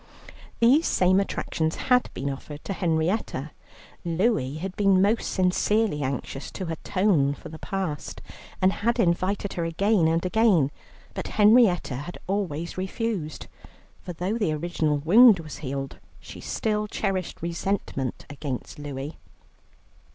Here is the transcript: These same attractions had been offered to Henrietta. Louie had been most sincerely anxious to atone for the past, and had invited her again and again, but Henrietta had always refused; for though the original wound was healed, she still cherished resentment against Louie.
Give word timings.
These 0.59 0.87
same 0.87 1.19
attractions 1.19 1.75
had 1.75 2.09
been 2.15 2.27
offered 2.31 2.63
to 2.63 2.73
Henrietta. 2.73 3.51
Louie 4.03 4.55
had 4.55 4.75
been 4.75 4.99
most 4.99 5.29
sincerely 5.31 6.01
anxious 6.01 6.49
to 6.53 6.71
atone 6.71 7.35
for 7.35 7.49
the 7.49 7.59
past, 7.59 8.19
and 8.63 8.73
had 8.73 8.99
invited 8.99 9.53
her 9.53 9.63
again 9.63 10.07
and 10.07 10.25
again, 10.25 10.71
but 11.13 11.27
Henrietta 11.27 11.97
had 11.97 12.17
always 12.25 12.79
refused; 12.79 13.45
for 14.01 14.13
though 14.13 14.39
the 14.39 14.53
original 14.53 14.97
wound 14.97 15.39
was 15.39 15.57
healed, 15.57 15.99
she 16.19 16.41
still 16.41 16.87
cherished 16.87 17.39
resentment 17.43 18.25
against 18.27 18.79
Louie. 18.79 19.19